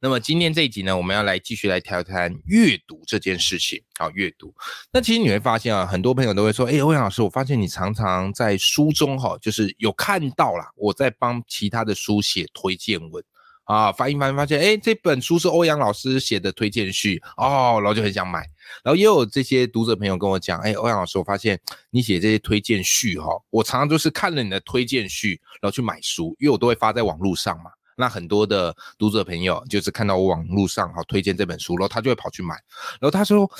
[0.00, 3.82] 那么今天这一集呢，我们要来继续来谈谈阅读这件事情。
[3.98, 4.54] 好，阅读。
[4.92, 13.24] 那其实你会发现啊，很多朋友都会说，哎，欧阳老师，我发现你常常在书中哈，就是有看到啦，我在帮其他的书写推荐文
[13.64, 18.48] 啊，翻一翻发现，哎，这本书是欧阳老师写的推荐序哦，然后就很想买。
[18.84, 21.58] 然后也有这些读者朋友跟我讲，哎，欧阳老师，我发现
[21.90, 27.72] 你写这些推荐序哈，我常常就是看了你的推荐序，然后去买书，因为我都会发在网络上嘛。
[27.98, 32.54] 那很多的读者朋友就是看到我网络上好推荐这本书，然后他就会跑去买。
[33.00, 33.50] 然后他说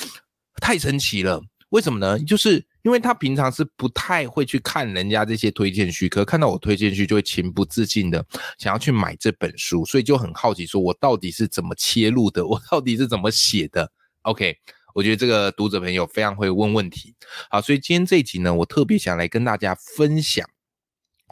[0.61, 2.17] 太神奇了，为什么呢？
[2.21, 8.25] 就是因为他平常是不太会去看人家这些推荐序，可看到我推荐序就会情不自禁的
[8.59, 13.91] 想要去买这本书，所以就很好奇，说我到底是怎么切入的，我到底是怎么写的
[14.23, 14.57] ？OK，
[14.95, 17.13] 我觉得这个读者朋友非常会问问题。
[17.51, 20.49] 好，所以今天这一集呢，我特别想来跟大家分享。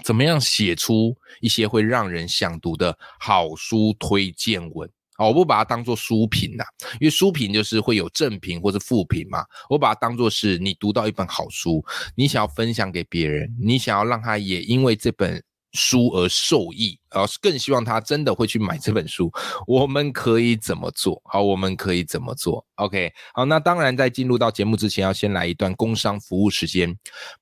[0.05, 4.89] 怎么样写出一些会让人想读的好书推荐文？
[5.19, 6.65] 哦，我不把它当做书评呐，
[7.01, 9.43] 因为书评就是会有正评或者负评嘛。
[9.71, 11.83] 我把它当做是你读到一本好书，
[12.15, 17.01] 你想要分享给别人，你想要让他也因为这本书而受益。
[17.17, 19.33] 老师更希望他真的会去买这本书。
[19.67, 21.21] 我们可以怎么做？
[21.25, 26.95] 好，我们可以怎么做？OK，好，那当然在进入到节目之前，要先来一段工商服务时间。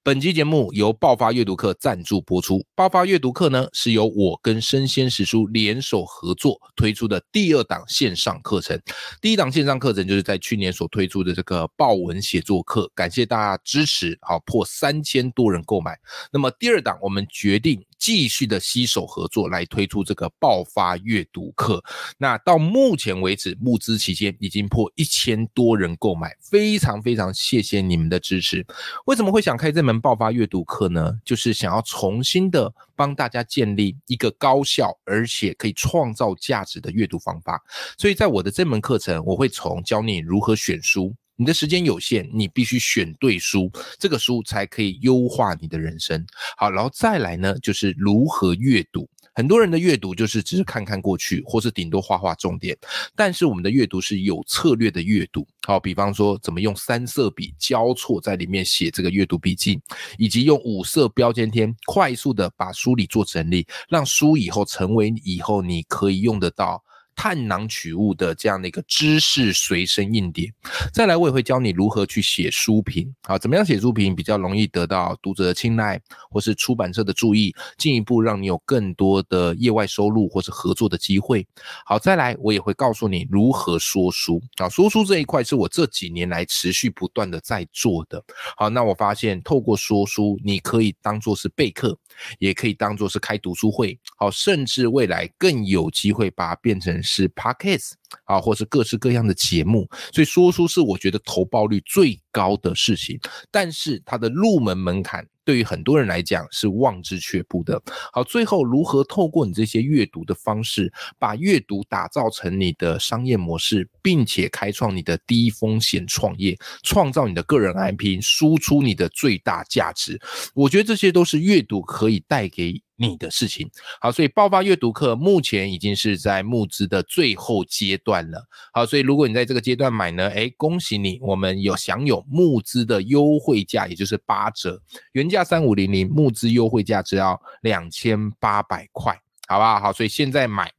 [0.05, 2.65] 本期节目由爆发阅读课赞助播出。
[2.77, 8.81] 爆发阅读课呢，是由我跟生鲜史书联手合作推出的第二档线上课程。
[9.21, 15.99] 第一档线上课程就是在去年所推出的这个报文写作课，感谢大家支持，好破三千多人购买。
[16.31, 19.64] 那么第二档，我们决定继续的携手合作来。
[19.67, 21.83] 推出这个爆发阅读课，
[22.19, 28.65] 那到目前为止募资期间已经破一千多人购买，非常非常谢谢你们的支持。
[29.07, 31.13] 为什么会想开这门爆发阅读课呢？
[31.25, 37.63] 就是想要重新的帮大家建立一个高效而且可以创造价值的阅读方法。
[37.99, 41.15] 所以在我的这门课程，我会从教你如何选书。
[41.37, 46.25] 你的时间有限，你必须选对书，这个书才可以优化你的人生。
[46.57, 49.09] 好，然后再来呢，就是如何阅读。
[49.35, 52.77] 很多人的阅读就是只是看看过去，或是顶多画画重点，
[53.17, 55.47] 但是我们的阅读是有策略的阅读。
[55.67, 59.81] 好，比方说怎么用三色笔交错在里面写这个阅读笔记，
[60.19, 66.83] 以及用五色标签贴快速的把书里做整理，让书以后成为以后你可以用得到。
[67.17, 70.53] 探囊取物的这样的一个知识随身硬碟，
[70.93, 81.47] 再来我也会教你如何去写书评，好，怎么样写书评比较容易得到读者的青睐，或是出版社的注意，进一步让你有更多的业外收入或是合作的机会。
[81.87, 88.23] 好，再来我也会告诉你如何说书，啊，说书这一块是我这几年来持续不断的在做的。
[88.57, 91.97] 好，那我发现透过说书，你可以当做是备课，
[92.39, 97.04] 也可以当做是开读书会，好，甚至未来更有机会把它变成。
[97.05, 97.93] 是 podcast
[98.25, 103.21] 啊，或是各式各样的节目，所以说书是我觉得投报率最高的事情，
[103.51, 105.25] 但是它的入门门槛。
[105.47, 107.79] 对于很多人来讲是望之却步的。
[108.15, 120.19] 好，最后如何透过你这些阅读的方式，把阅读打造成你的商业模式，并且开创你的低风险创业，创造你的个人 IP，输出你的最大价值？
[120.55, 123.69] 我觉得这些都是阅读可以带给你的事情。
[124.01, 128.43] 好，所以爆发阅读课目前已经是在募资的最后阶段了。
[128.73, 134.81] 好，所以如果你在这个阶段买呢，哎，恭喜你，我们有享有募资的优惠价，也就是八折
[135.13, 135.25] 原。
[135.35, 139.13] 价三五零零，募资优惠价只要两千八百块，
[139.49, 139.81] 好不好？
[139.81, 140.71] 好，所以现在买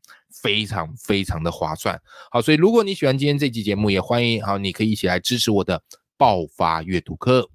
[0.41, 1.99] 非常非常的划算。
[2.31, 5.81] 好，所以如果你喜欢今天这期节目，也欢迎好，你可以一起来支持我的
[6.15, 7.49] 爆发阅读课。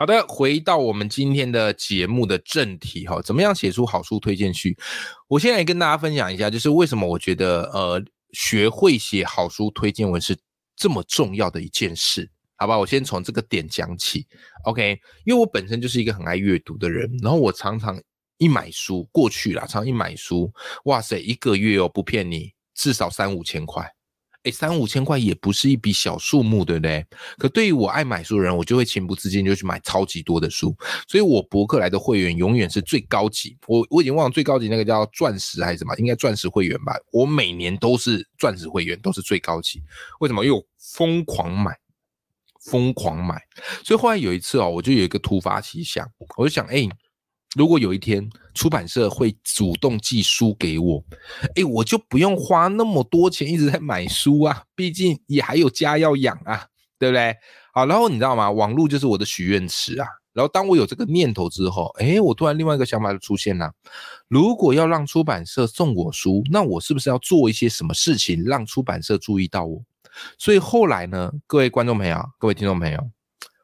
[0.00, 4.78] 好的，回到我们今天的节目的正题哈，怎么样写出好书推荐序？
[5.26, 8.00] 我现在跟大家分享一下，就是为什么我觉得呃，
[8.30, 10.38] 学会写好书推荐文是
[10.76, 12.30] 这么重要的一件事。
[12.54, 14.24] 好吧，我先从这个点讲起
[14.66, 15.00] ，OK？
[15.24, 18.00] 因为我本身就是一个很爱阅读的人，然后我常常
[18.36, 20.48] 一买书过去啦，常一买书，
[20.84, 23.84] 哇塞，一个月哦，不骗你，至少三五千块，
[24.44, 27.04] 哎，三五千块也不是一笔小数目，对不对？
[27.38, 30.74] 可对于我爱买书的人，我就会情不自禁就去买超级多的书。
[31.08, 33.58] 所以我博客来的会员永远是最高级。
[33.66, 36.94] 我我已经忘了最高级那个叫钻石还是什么，应该钻石会员吧。
[37.10, 39.82] 我每年都是钻石会员，都是最高级。
[40.20, 40.44] 为什么？
[40.44, 41.76] 因为我疯狂买，
[42.70, 43.42] 疯狂买。
[43.84, 46.88] 所以后来有一次哦，我就有一个突发奇想，我就想，哎。
[47.58, 51.04] 如果有一天出版社会主动寄书给我，
[51.56, 56.66] 哎，我就不用花那么多钱一直在买书啊，毕竟也还有家要养啊，
[57.00, 57.34] 对不对？
[57.74, 58.48] 好，然后你知道吗？
[58.48, 60.06] 网络就是我的许愿池啊。
[60.32, 63.72] 然后当我有这个念头之后，哎，我突然另外一个想法就出现了：
[64.28, 69.82] 如果要让出版社送我书，那我是不是要做一些什么事情让出版社注意到我？
[70.38, 73.10] 所以后来呢，各位观众朋友，各位听众朋友，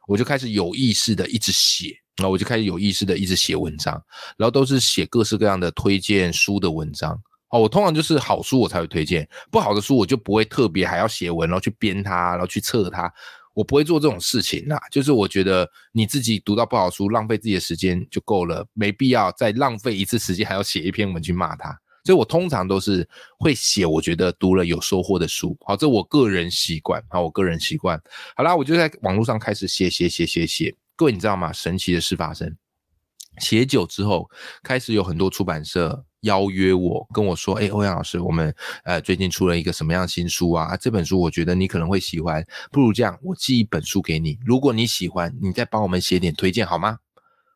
[0.05, 1.95] 我就开始有意识的一直写。
[2.17, 3.93] 然后我就开始有意识的一直写文章，
[4.37, 7.19] 然后都是写各式各样的推荐书的文章。
[7.49, 13.11] 哦，我通常就是好书我才会推荐，不好的书我就不会特别还要写文，然后去编它，然后去测它。
[13.53, 14.77] 我不会做这种事情啦。
[14.91, 21.69] 就是我觉得你自己读到不好书，浪费自己的时间就够了，没必要再浪费一次时间还要写一篇文去骂他。
[22.03, 23.07] 所以我通常都是
[23.39, 25.57] 会写我觉得读了有收获的书。
[25.61, 27.01] 好，这我个人习惯。
[27.09, 27.97] 好，我个人习惯。
[28.35, 30.75] 好啦，我就在网络上开始写写写写写。
[30.97, 31.51] 各位，你知道吗？
[31.51, 32.55] 神奇的事发生，
[33.39, 34.29] 写久之后，
[34.63, 38.55] 开始有很多出版社邀约我，跟我说：“哎，欧阳老师，我们
[38.85, 40.77] 呃最近出了一个什么样的新书啊？
[40.77, 46.99] 这本书我觉得你可能会喜欢，不如这样，我寄一本书给你，如果你喜欢，你再帮我们写点推荐好吗？”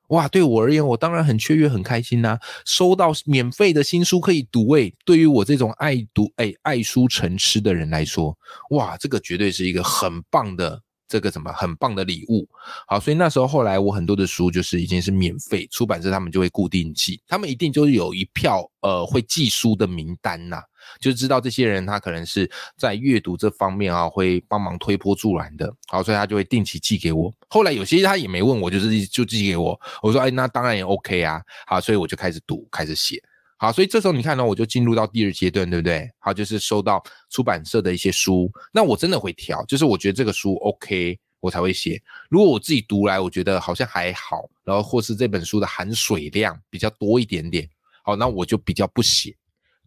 [0.10, 2.40] 哇，对我而言，我当然很雀跃、很开心呐！
[2.66, 8.36] 收到免费的新书可以读，哎，对于我这种爱读、哎爱书成痴的人来说，
[8.72, 10.82] 哇，这个绝对是一个很棒的。
[11.10, 12.48] 这个什么很棒的礼物，
[12.88, 20.62] 好，所以那时候后来我很多的书就是已经是免费，出版社他们就会固定寄，他们一定就是有一票呃会寄书的名单呐，
[21.02, 27.34] 就知道这些人他可能是在阅读这方面啊会帮忙推波助澜的，好，所以他就会定期寄给我。
[27.50, 33.20] 后来有些他也没问我，就是就寄给我，我说哎那当然也 OK 啊，好，所以我就开始读开始写。
[33.62, 36.10] 好，所以这时候你看呢，我就进入到第二阶段，对不对？
[36.18, 42.02] 好，就是收到出版社的一些书，那我真的会挑，就是我觉得这个书 OK，我才会写。
[42.30, 47.70] 如果我自己读来，我觉得好像还好，然后或是这本书的含水量比较多一点点，
[48.02, 49.36] 好，那我就比较不写。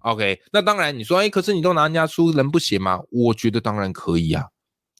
[0.01, 3.01] OK，那当然你说，哎，可是你都拿人家书，能不写吗？
[3.11, 4.45] 我觉得当然可以啊，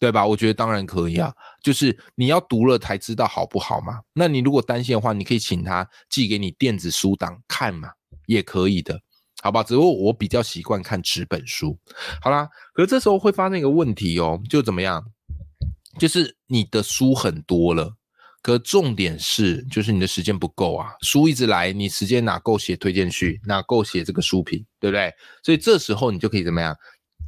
[0.01, 0.25] 对吧？
[0.25, 1.31] 我觉得当然可以啊，
[1.63, 4.01] 就是你要读了才知道好不好嘛。
[4.15, 7.91] 那你如果担心的话，你可以请他寄给你电子书档看嘛。
[8.33, 9.01] 也可以的，
[9.43, 9.63] 好吧？
[9.63, 11.79] 只不过我比较习惯看纸本书。
[12.21, 15.05] 好啦，可是这时候会发生一个问题哦，就怎么样？
[15.99, 17.95] 就是你的书很多了，
[18.41, 20.93] 可重点是，就是你的时间不够啊。
[21.03, 25.13] 书一直来，你时间哪够写推荐序，哪够写这个书评，对不对？
[25.43, 26.75] 所以这时候你就可以怎么样？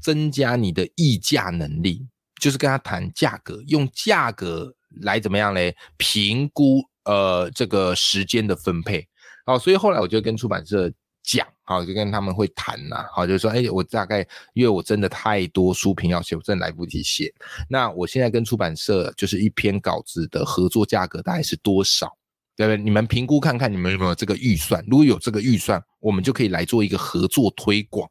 [0.01, 2.07] 增加你的议价能力，
[2.41, 5.75] 就是跟他谈价格，用价格来怎么样嘞？
[5.97, 9.07] 评估呃这个时间的分配。
[9.45, 10.91] 好，所以后来我就跟出版社
[11.23, 17.33] 讲，好，就跟他们会谈呐，好，就是说，哎，我大概因为我真的太多书评要写，我真的来不及写。
[17.69, 22.17] 那我现在跟出版社就是一篇稿子的合作价格大概是多少？
[22.57, 22.81] 对不对？
[22.81, 24.85] 你们评估看看，你们有没有这个预算？
[24.89, 28.09] 如果有这个预算，我们就可以来做一个合作推广。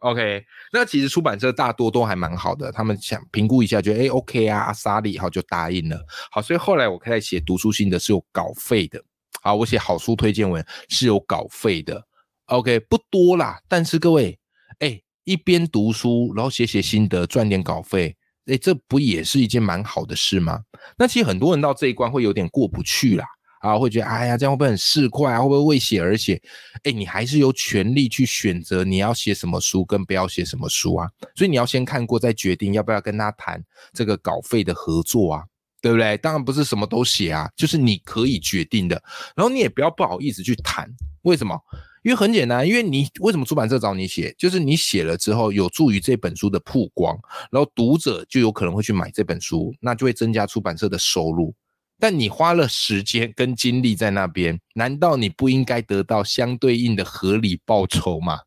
[0.00, 6.04] OK，那其实出版社大多都还蛮好的，他们想评估一下，觉得哎 OK 啊，阿萨利好就答应了。
[6.30, 9.00] 好，所以后来我开始写读书心得是有稿费的。
[9.46, 12.04] 啊，我写好书推荐文是有稿费的
[12.46, 13.60] ，OK，不多啦。
[13.68, 14.36] 但是各位，
[14.80, 18.16] 哎，一边读书，然后写写心得，赚点稿费，
[18.46, 20.60] 哎，这不也是一件蛮好的事吗？
[20.98, 23.24] 那其实很多人到这一关会有点过不去啦，
[23.60, 25.40] 啊，会觉得，哎呀，这样会不会很市侩啊？
[25.40, 26.42] 会不会为写而写？
[26.82, 31.08] 哎，你还是有权利去选择你要写什么书，跟不要写什么书啊。
[31.36, 35.44] 所以你要先看过，再决定要不要跟他谈这个稿费的合作啊。
[35.80, 36.16] 对不对？
[36.18, 39.02] 当然不是什么都写啊，就是你可以决定的。
[39.34, 40.88] 然后你也不要不好意思去谈，
[41.22, 41.58] 为什么？
[42.02, 47.18] 因为很简单，因为你为什么出版社找你写，就是你写了之后有助于这本书的曝光，
[47.50, 51.52] 然后读者就有可能会去买这本书，那就会增加出版社的收入。
[51.98, 58.38] 但你花了时间跟精力在那边，难道你不应该得到相对应的合理报酬吗？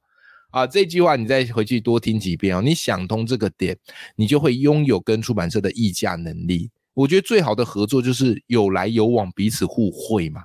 [0.51, 2.61] 啊，这句话你再回去多听几遍哦。
[2.61, 3.77] 你想通这个点，
[4.15, 6.69] 你就会拥有跟出版社的议价能力。
[6.99, 10.43] 我觉得最好的合作就是有来有往，彼此互惠嘛，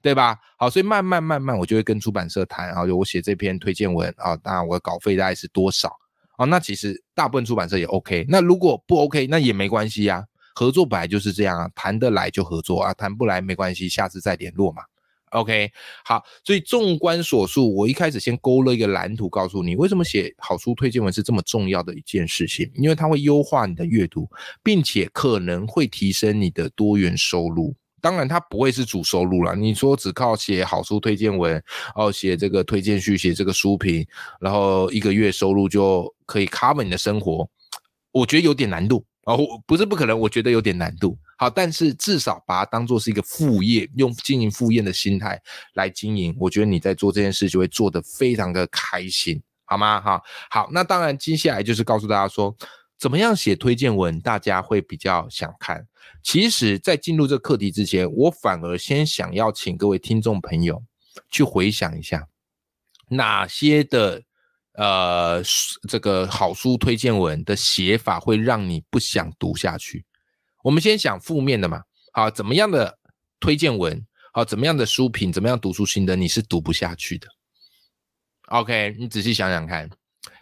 [0.00, 0.38] 对吧？
[0.56, 5.92] 好，所以慢慢慢慢，我就会跟出版社谈，啊，就我写这篇推荐文啊，当然我的稿费大概是多少
[6.36, 6.46] 啊？
[6.46, 10.24] 那其实大部分出版社也 OK，那如果不 OK，那也没关系呀。
[10.54, 14.84] 合作本来就是这样啊，谈得来就合作啊，谈不来没关系，下次再联络嘛。
[15.30, 15.70] OK，
[16.04, 24.30] 好，所以纵观所述，我一开始先勾勒一个蓝图，告诉你为什么写好书推荐文是这么重要的一件事情，因为它会优化你的阅读，
[24.62, 27.74] 并且可能会提升你的多元收入。
[28.00, 29.56] 当然，它不会是主收入了。
[29.56, 31.60] 你说只靠写好书推荐文，
[31.96, 34.06] 哦，写这个推荐序，写这个书评，
[34.40, 37.48] 然后一个月收入就可以 cover 你的生活，
[38.12, 41.18] 我觉得有点难度哦，不是不可能，我觉得有点难度。
[41.36, 45.40] 好，但是至少把它当做是一个副业，用经营副业的心态
[45.74, 50.00] 来经营，我觉得你在做这件事就会做得非常的开心，好吗？
[50.00, 52.56] 哈，好，那当然接下来就是告诉大家说，
[52.98, 55.86] 怎么样写推荐文，大家会比较想看。
[56.22, 60.82] 其实，在进入这个课题之前，我反而先想要请各位听众朋友
[61.30, 62.26] 去回想一下，
[63.10, 64.22] 哪些的
[64.72, 65.42] 呃
[65.86, 70.04] 这个好书推荐文的写法会让你不想读下去。
[70.66, 71.80] 我们先想负面的嘛，
[72.12, 72.98] 好，怎么样的
[73.38, 77.28] 推荐文，好，怎么样的书评，怎么样读书心得，你是读不下去的。
[78.46, 79.88] OK，你仔细想想看，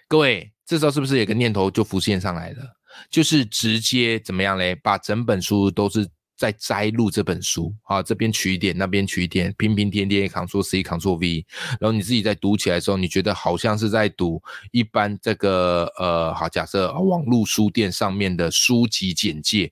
[0.09, 2.63] 各位，这时候是不是有个念头就浮现上来了？
[3.11, 4.75] 就是直接怎么样嘞？
[4.75, 11.45] 把整本书都是在摘录这本书，好，这边取一点，那边取一点，拼拼贴贴，Ctrl C，Ctrl V，
[11.79, 19.71] 然后你自己在读起来的时候，你觉得好像是在读一般这个呃，好，假设网络书店上面的书籍简介。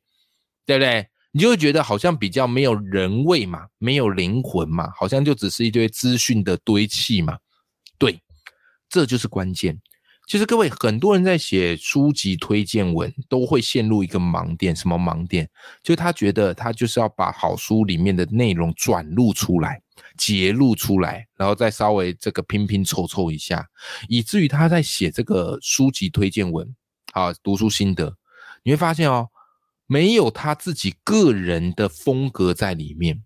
[0.67, 1.09] 对不对？
[1.35, 7.39] 你就会觉得好像比较没有人味嘛，没有灵魂嘛，好像就只是一堆资讯的堆砌嘛。
[7.97, 8.21] 对，
[8.89, 9.81] 这就是关键。
[10.27, 14.77] 其实各位很多人在写书籍推荐文，都会陷入一个盲点。
[14.77, 15.49] 什么盲点？
[15.83, 19.81] 就他觉得他就是要把好书里面的内容转录出来、
[20.19, 23.67] 截录出来，然后再稍微这个拼拼凑凑一下，
[24.07, 26.77] 以至于他在写这个书籍推荐文
[27.15, 28.17] 啊，读书心得，
[28.63, 29.31] 你会发现哦。
[29.93, 33.23] 没有他自己个人的风格在里面，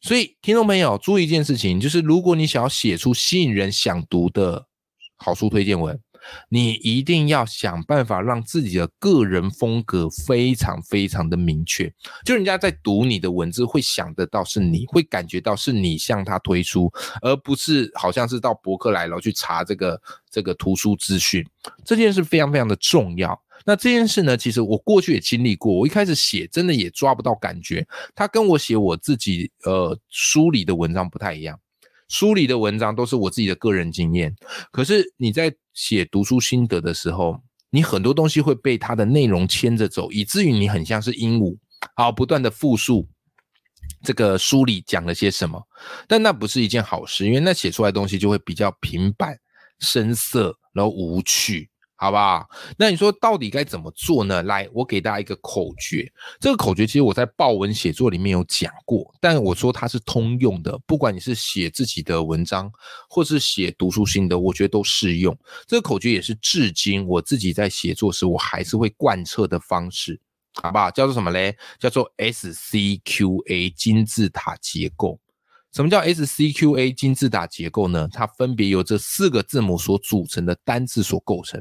[0.00, 4.64] 所以听众朋友注意一件事情，就是如果你想要写出吸引人想读的
[5.16, 5.98] 好书推荐文，
[6.48, 11.92] 你一定要想办法让自己的个人风格非常非常的明确，
[12.24, 16.88] 就人家在读你的文字会想得到是你会感觉到是你向他推出，
[17.22, 21.44] 而不是好像是到博客来了去查这个这个图书资讯，
[21.84, 23.36] 这件事非常非常的重要。
[23.64, 25.72] 那这件事呢，其实我过去也经历过。
[25.72, 27.86] 我一开始写，真的也抓不到感觉。
[28.14, 31.58] 他跟我写我自己呃书里的文章不太一样，
[32.08, 34.36] 书里的文章都是我自己的个人经验。
[34.70, 37.40] 可是你在写读书心得的时候，
[37.70, 41.56] 你很多东西会被它的内容牵着走，以至于你很像是鹦鹉，
[41.96, 43.08] 好不断的复述
[44.02, 45.66] 这个书里讲了些什么。
[46.06, 49.38] 但那不是一件好事，因为那写出来的东西就会比较平板、
[49.80, 51.70] 深色，然后无趣。
[52.04, 52.46] 好不好？
[52.76, 54.42] 那你说到底该怎么做呢？
[54.42, 56.06] 来，我给大家一个口诀。
[56.38, 62.70] 这个口诀其实我在报文写作里面有讲过，但我说它是通用的，不管你是写自己的文章，
[63.08, 65.34] 或是写读书心得，我觉得都适用。
[65.66, 70.20] 这个口诀也是至今我自己在写作时，我还是会贯彻的方式，
[70.60, 70.90] 好不好？
[70.90, 71.56] 叫做什么嘞？
[71.78, 75.18] 叫做 SCQA 金字塔结构。
[75.74, 78.08] 什么叫 SCQA 金字塔结构呢？
[78.12, 81.60] 它分别由这四个字母所组成的单字所构成。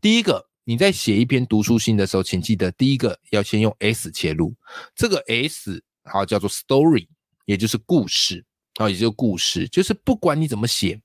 [0.00, 4.52] 第一个，你在写一篇读书信的时候，请记得第一个要先用 S 切入。
[4.96, 7.06] 这个 S 好叫做 story，
[7.44, 8.44] 也就是故事
[8.74, 9.68] 啊，也就是故事。
[9.68, 11.00] 就是不管你怎么写，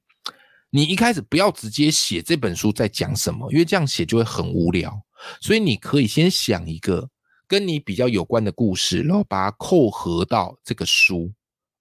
[0.72, 5.00] 你一开始不要直接写这本书在讲什么，因为这样写就会很无聊。
[5.40, 7.08] 所以你可以先想一个
[7.48, 11.32] 跟你比较有关的故事，然后把它扣合到这个书。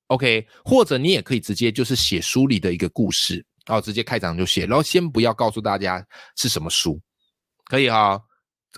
[0.08, 6.04] OK，或者你也可以直接就是写书里的一个故事，然后直接开场就写，然后先不要告诉大家
[6.36, 7.00] 是什么书，
[7.66, 8.20] 可以哈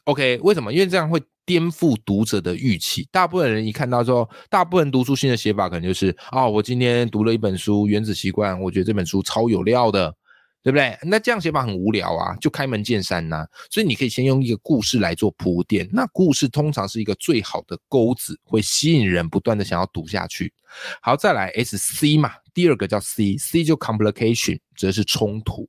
[0.04, 0.72] ？OK，为什么？
[0.72, 3.08] 因为这样会颠覆读者的预期。
[3.10, 10.14] 大部分人一看到之后，大部分读书新的写法可能就是啊，我今天读了一本书《原子习惯》，我觉得这本书超有料的。
[10.62, 10.98] 对不对？
[11.02, 13.46] 那这样写法很无聊啊，就开门见山呐。
[13.70, 20.52] 所以你可以先用一个故事来做铺垫，那故事通常是一个最好的钩子，会吸引人不断的想要读下去。
[21.00, 25.68] 好，再来 S C 嘛，第二个叫 C，C 就 complication，则是冲突。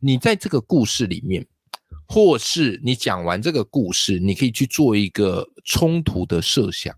[0.00, 1.46] 你在这个故事里面，
[2.06, 6.94] 或是你讲完这个故事，你可以去做一个冲突的设想。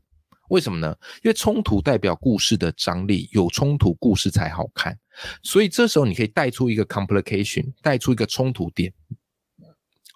[0.51, 0.97] 为什么呢？
[1.23, 4.97] 因为冲突代表故事的张力，有冲突故事才好看。
[5.43, 8.93] 所以这时候你可以带出一个 complication，带出一个冲突点。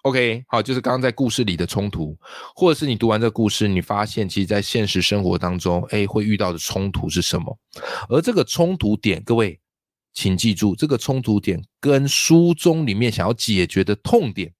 [0.01, 2.15] OK，好，就是刚刚在故事里的冲突，
[2.53, 7.57] 或者是你读完这个故事，你发现其实在现实生活当中，哎，会遇到的冲突是什么？
[8.09, 9.59] 而这个冲突点，各位
[10.13, 14.53] 请记住，这个冲突点跟书中里面想要解决的痛点，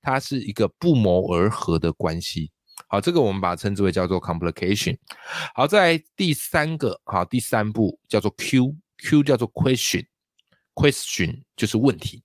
[0.00, 2.50] 它是一个不谋而合的关系。
[2.96, 4.96] 好，这个我们把它称之为叫做 complication。
[5.54, 12.22] 好，在第三个，好，第三步叫做 Q，Q 叫做 question，question 就是问题，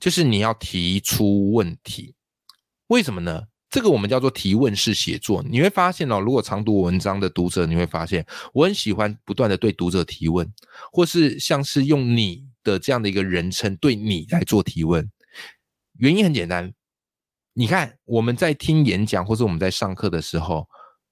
[0.00, 2.16] 就是你要提出问题。
[2.88, 3.44] 为什么呢？
[3.70, 5.40] 这个我们叫做提问式写作。
[5.48, 10.52] 你会发现哦，如果常读文章的读者，你会发现我很喜欢不断的对读者提问，
[10.90, 15.08] 或是像是用你的这样的一个人称对你来做提问。
[16.00, 16.72] 原因很简单。
[17.58, 20.64] 你看，我们在听演讲或者我们在上课的时候，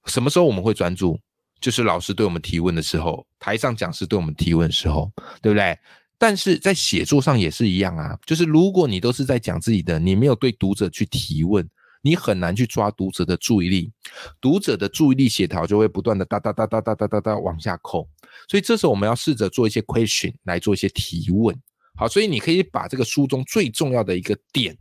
[0.04, 1.18] 什么时候我们会专注？
[1.60, 5.10] 就是老师对我们提问的时候，台上讲师对我们提问的时候，
[5.42, 5.76] 对不对？
[6.16, 11.68] 但是在写作上也是一样啊，就是如果你都是在讲自己的，你没有对读者去提问，
[12.00, 13.92] 你很难去抓读者的注意力，
[14.40, 18.08] 读者的注意力协调就会不断的哒哒哒哒哒哒哒哒往下扣。
[18.48, 21.60] 所以这时候我们要试着做一些 question 来做一些提问。
[21.96, 24.76] 好，所以你可以把这个书中最重要的一个点。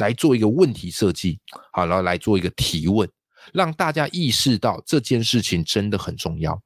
[0.00, 1.38] 来做一个问题设计，
[1.72, 3.08] 好，然后来做一个提问，
[3.52, 6.60] 让大家意识到这件事情真的很重要。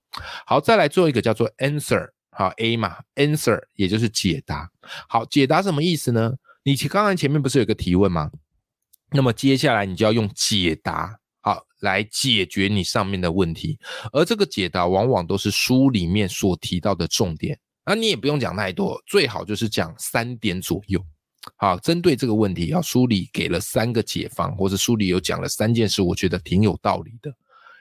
[0.47, 4.71] 好，再来做一个叫做 answer，好 A 嘛，answer 也就是解答。
[5.09, 6.33] 好，解答什么意思呢？
[6.63, 8.31] 你刚刚前面不是有个提问吗？
[9.11, 13.79] 那么接下来你就要用解答，好，来解决你上面的问题。
[14.13, 21.05] 而这个解答往往都是书里面所提到的重点，那你也不用讲太多，最好就是讲三点左右。
[21.57, 27.33] 好，针对这个问题，要书里给了三个解方，或者书里有讲了三件事，我觉得挺有道理的，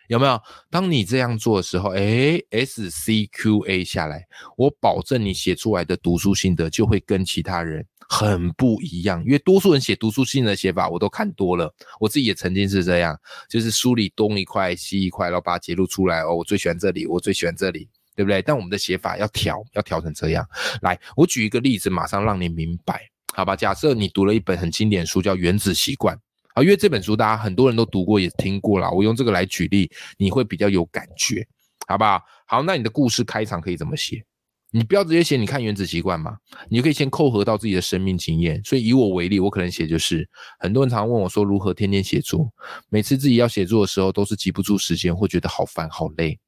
[0.07, 0.39] 有没有？
[0.69, 4.25] 当你这样做的时候，哎，S C Q A 下来，
[4.57, 13.17] 我保证你写出来的读书心得就会跟其他人很不一样，因为多数人写读书心得写法我都看多了，我自己也曾经是这样，
[13.49, 18.41] 就是书里东一块西一块，然后把它揭露出来，哦，我最喜欢这里，我最喜欢这里，对不对？
[18.41, 20.45] 但我们的写法要调，要调成这样。
[20.81, 23.09] 来，我举一个例子，马上让你明白。
[23.35, 26.15] 好吧，假设你读了一本很经典书，叫《原子习惯》
[26.53, 28.91] 啊，因为这本书大家很多人都读过，也听过了。
[28.91, 31.43] 我用这个来举例，你会比较有感觉，
[31.87, 32.21] 好不好？
[32.45, 34.23] 好，那你的故事开场可以怎么写？
[34.69, 36.37] 你不要直接写，你看《原子习惯》嘛，
[36.69, 38.63] 你可以先扣合到自己的生命经验。
[38.63, 40.27] 所以以我为例，我可能写就是，
[40.59, 42.47] 很多人常问我说，如何天天写作？
[42.89, 46.39] 每次自己要写作的时候，都是记不住时间，会觉得好烦好累，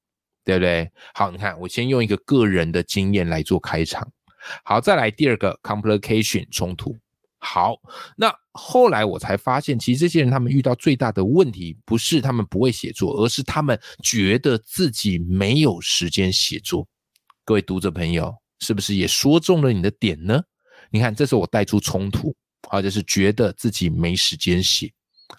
[0.44, 0.90] 对不对？
[1.16, 4.08] 好，你看，我先用一个个人的经验来做开场。
[4.64, 6.98] 好，再来第二个 complication 冲突。
[7.40, 7.76] 好，
[8.18, 16.88] 那后来我才发现，其实这些人他们遇到最大的问题，不是他们不会写作，而是他们觉得自己没有时间写作。
[17.44, 20.42] 各位读者朋友，是不是也说中了你的点呢？
[20.90, 22.36] 你看，这是我带出冲突，
[22.70, 24.92] 或者是觉得自己没时间写，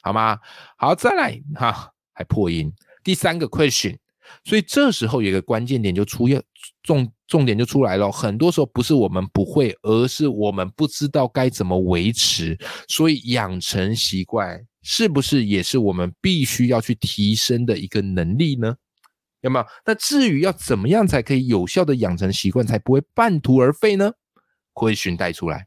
[0.02, 0.38] 好吗？
[0.76, 2.72] 好，再来哈，还破音。
[3.02, 3.96] 第三个 question。
[4.44, 6.42] 所以这时候有一个关键点就出现，
[6.82, 8.10] 重重点就出来了。
[8.10, 12.56] 很多时候不是我们不会，而是我们不知道该怎么维持。
[12.88, 18.76] 所以养成习惯是不是也是我们必须要去提升的一个能力呢？
[19.42, 19.66] 有没有？
[19.84, 24.12] 那至于要怎么样才可以有效的养成习惯，才不会半途而废呢
[24.74, 25.66] ？Question 带出来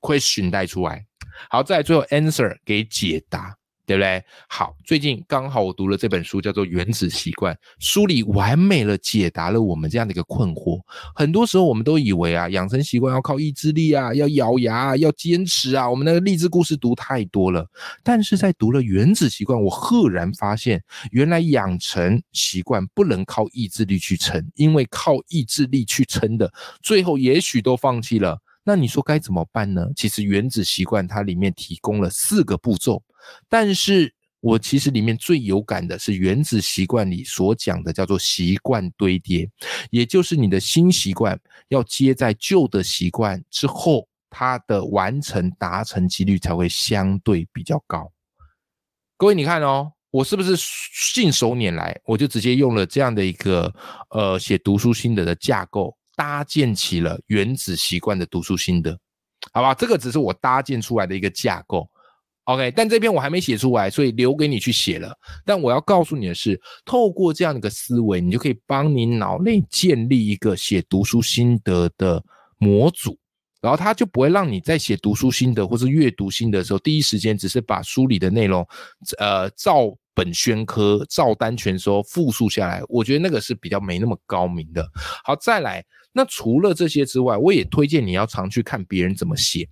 [0.00, 1.06] ，Question 带出来。
[1.50, 3.56] 好，再最后 Answer 给解答。
[3.84, 4.22] 对不对？
[4.48, 10.80] 好，最近刚好我读了这本书，叫做《原子习惯》，书里完美了解答了我们这样的一个困惑。
[11.14, 15.88] 很多时候我们都以为啊，养成习惯要靠意志力啊，要咬牙，要坚持啊。
[15.88, 17.66] 我们那个励志故事读太多了，
[18.02, 28.38] 但是在读了《原子习惯》，我赫然发现，原来养成习惯不能靠意志力去撑，因为靠意志力去撑的，最后也许都放弃了。
[28.64, 29.88] 那你说该怎么办呢？
[29.96, 33.02] 其实《原子习惯》它里面提供了四个步骤。
[33.48, 39.48] 但是我其实里面最有感的是《原子习惯》里所讲的，叫做习惯堆叠，
[39.90, 48.10] 也就是你的新习惯要接在旧的习惯之后，它的完成达成几率才会相对比较高。
[49.16, 53.72] 各位，你看哦，我是不是信手拈来，我就直接用了这样的一个
[54.10, 58.98] 呃写读书心得的架构，搭建起了《原子习惯》的读书心得，
[59.52, 59.74] 好吧？
[59.74, 61.88] 这个只是我搭建出来的一个架构。
[62.44, 65.16] OK，但这篇我还没写出来，所以留给你去写了。
[65.44, 72.20] 但我要告诉你的是，透过这样的一个思维，你就可以帮你脑内建立一个写读书心得的
[72.58, 73.16] 模组，
[73.60, 78.66] 然后它就不会让你在写读书心得或是阅读心得的时候，第一时间只是把书里的内容，
[79.18, 82.82] 呃，照本宣科、照单全收复述下来。
[82.88, 84.84] 我觉得那个是比较没那么高明的。
[85.22, 89.68] 好，再来，那除了这些之外，我也推荐你要常去看别人怎么写。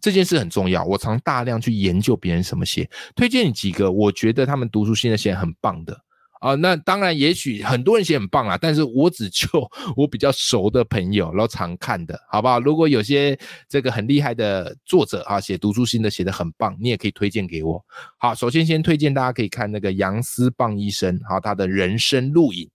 [0.00, 5.98] 这件事很重要，我常大量去研究别人怎么写，推荐你几个我觉得他们读书心得写很棒的
[6.40, 9.48] 啊，那当然，也许很多人写很棒啊，但是我只就
[9.96, 12.60] 我比较熟的朋友，然后常看的，好不好？
[12.60, 13.34] 如果有些
[13.66, 17.82] 这个很厉害的作者啊，写读书心得写的很棒，你也可以推荐给我。
[18.18, 22.68] 好，首先先推荐大家可以看那个杨思棒医生，好，他的人生录影，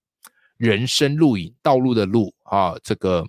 [0.58, 3.25] 人生录影，道路的路啊，这个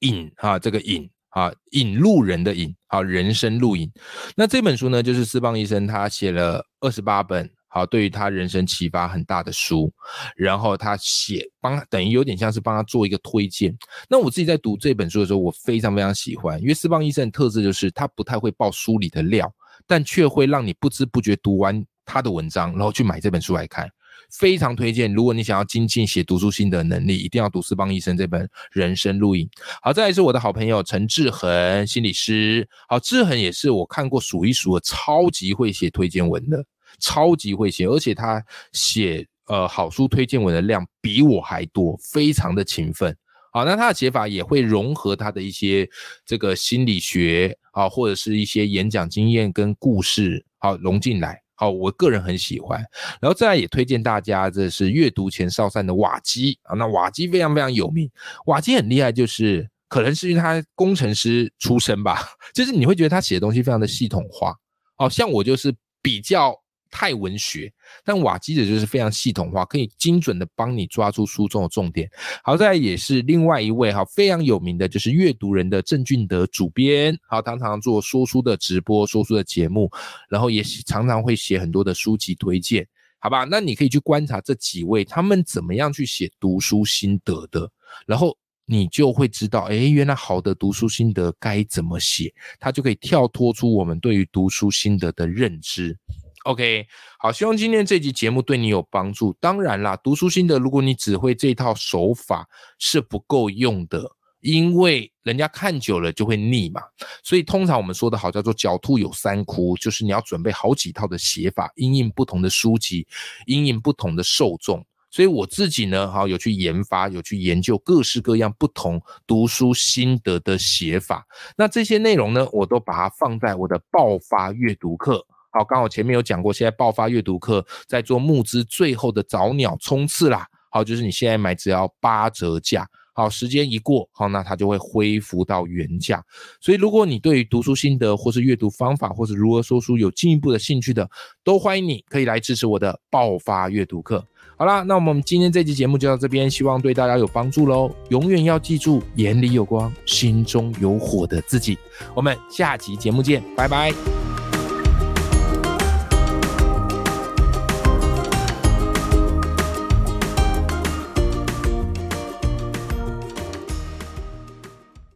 [0.00, 3.90] 影啊，这个影啊，引路人的引，啊，人生路引。
[4.36, 7.50] 那这本书呢，就是斯邦医生他写了二十八本。
[7.74, 9.90] 好，对于他人生启发很大的书，
[10.36, 13.74] 然后他写帮等于有点像是帮他做一个推荐。
[14.10, 19.50] 那我自己在读这本书的时候，我非常非常喜欢，因为斯邦医生的特质就是他不太会爆书里的料，
[19.86, 23.90] 但却会让你不知不觉读完他的文章，然后去买这本书来看。
[24.32, 29.48] 非常推荐，如果你想要精进写读书心得能力，一定要读斯邦医生这本人生录影。
[29.82, 32.68] 好，再来是我的好朋友陈志恒心理师。
[32.88, 36.64] 好，志恒也是我看过数一数二超级会写推荐文的。
[36.98, 38.42] 超级会写，而且他
[38.72, 43.14] 写呃好书推荐文的量比我还多，非常的勤奋。
[43.52, 45.88] 好，那他的写法也会融合他的一些
[46.24, 51.41] 这个心理学啊，或者是一些演讲经验跟故事，好融进来。
[51.54, 52.82] 好，我个人很喜欢。
[53.20, 56.74] 然后再来也推荐大家，这是阅读前哨站的瓦基啊。
[56.74, 58.10] 那瓦基非常非常有名，
[58.46, 62.20] 瓦基很厉害，就是可能是因为他工程师出身吧，
[62.54, 64.56] 就是你会觉得他写的东西非常的系统化。
[64.96, 66.61] 哦像我就是比较。
[66.92, 67.72] 太文学，
[68.04, 72.08] 但瓦基的就是非常系统化，可以精准的帮你抓住书中的重点。
[72.44, 79.90] 好在也是另外一位哈非常有名的，就是阅读人的郑俊德主编，好，常常做说书的直播、说书的节目，
[80.28, 82.86] 然后也常常会写很多的书籍推荐，
[83.18, 83.44] 好吧？
[83.44, 87.68] 那你可以去观察这几位他们怎么样去写读书心得的，
[88.06, 95.96] 然后你就会知道，哎，原来好的读书心得该怎么写，它就可以跳脱出我们对于读书心得的认知。
[96.44, 96.88] OK，
[97.20, 99.32] 好，希望今天这集节目对你有帮助。
[99.40, 102.48] 当然啦，读书心得，如果你只会这套手法
[102.80, 106.82] 是不够用的，因为人家看久了就会腻嘛。
[107.22, 113.06] 所以通常我们说的好叫做“狡兔有三窟”，就是你要准备好几套的写法，因应不同的书籍，
[113.46, 114.84] 因应不同的受众。
[115.12, 121.24] 所以我自己呢，好有去研发，有去研究各式各样不同读书心得的写法。
[121.56, 125.24] 那这些内容呢，我都把它放在我的爆发阅读课。
[125.52, 130.46] 好，刚好前面有讲过，现在爆发阅读课在做募资最后的早鸟冲刺啦。
[130.70, 132.88] 好，就是你现在买只要八折价。
[133.14, 136.24] 好，时间一过，好，那它就会恢复到原价。
[136.62, 141.06] 所以，如果你对于读书心得，或是阅读方法，或是如何说书有进一步的兴趣的，
[141.44, 144.26] 都欢迎你可以来支持我的爆发阅读课。
[144.56, 147.94] 好啦，那我们今天这期节目就到这边，希望对大家有帮助喽。
[148.08, 151.76] 永远要记住，眼里有光，心中有火的自己。
[152.14, 154.31] 我们下期节目见，拜拜。